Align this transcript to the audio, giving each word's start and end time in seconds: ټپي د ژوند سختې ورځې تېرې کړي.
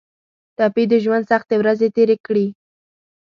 ټپي 0.57 0.83
د 0.91 0.93
ژوند 1.03 1.23
سختې 1.31 1.55
ورځې 1.61 1.87
تېرې 1.95 2.15
کړي. 2.25 2.47